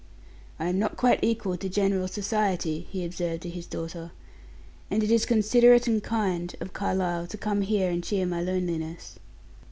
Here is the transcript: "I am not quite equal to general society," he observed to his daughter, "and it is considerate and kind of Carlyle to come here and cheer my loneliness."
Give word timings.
"I 0.59 0.65
am 0.67 0.79
not 0.79 0.97
quite 0.97 1.19
equal 1.23 1.57
to 1.57 1.69
general 1.69 2.07
society," 2.07 2.87
he 2.89 3.05
observed 3.05 3.43
to 3.43 3.49
his 3.51 3.67
daughter, 3.67 4.09
"and 4.89 5.03
it 5.03 5.11
is 5.11 5.27
considerate 5.27 5.87
and 5.87 6.01
kind 6.01 6.55
of 6.59 6.73
Carlyle 6.73 7.27
to 7.27 7.37
come 7.37 7.61
here 7.61 7.91
and 7.91 8.03
cheer 8.03 8.25
my 8.25 8.41
loneliness." 8.41 9.19